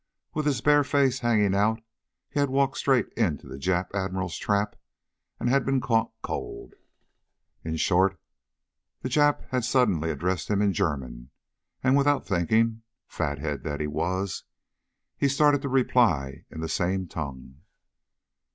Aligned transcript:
With 0.33 0.47
his 0.47 0.61
bare 0.61 0.83
face 0.83 1.19
hanging 1.19 1.53
out 1.53 1.79
he 2.27 2.39
had 2.39 2.49
walked 2.49 2.77
straight 2.77 3.09
into 3.13 3.45
the 3.47 3.59
Jap 3.59 3.93
Admiral's 3.93 4.35
trap, 4.35 4.75
and 5.39 5.47
had 5.47 5.63
been 5.63 5.79
caught 5.79 6.11
cold. 6.23 6.73
In 7.63 7.75
short, 7.77 8.19
the 9.03 9.09
Jap 9.09 9.45
had 9.51 9.63
suddenly 9.63 10.09
addressed 10.09 10.49
him 10.49 10.59
in 10.59 10.73
German, 10.73 11.29
and 11.83 11.95
without 11.95 12.25
thinking, 12.25 12.81
fathead 13.05 13.61
that 13.63 13.79
he 13.79 13.85
was, 13.85 14.43
he 15.17 15.27
had 15.27 15.33
started 15.33 15.61
to 15.61 15.69
reply 15.69 16.45
in 16.49 16.61
the 16.61 16.67
same 16.67 17.05
tongue. 17.07 17.57